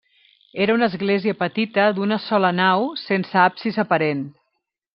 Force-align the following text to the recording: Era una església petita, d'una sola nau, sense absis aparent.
Era 0.63 0.75
una 0.77 0.87
església 0.91 1.35
petita, 1.41 1.85
d'una 1.99 2.19
sola 2.25 2.51
nau, 2.63 2.89
sense 3.05 3.39
absis 3.45 3.81
aparent. 3.87 4.25